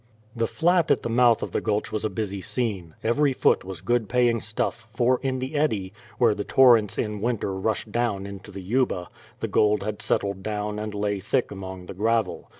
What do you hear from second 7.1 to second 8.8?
winter rushed down into the